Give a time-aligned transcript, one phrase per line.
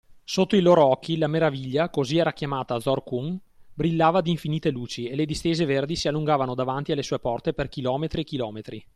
[0.23, 3.39] Sotto i loro occhi, la Meraviglia, così era chiamata Zorqun,
[3.71, 7.69] brillava di infinite luci, e le distese verdi si allungavano davanti alle sue porte per
[7.69, 8.85] chilometri e chilometri.